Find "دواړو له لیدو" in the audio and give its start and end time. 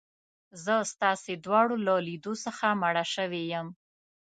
1.45-2.33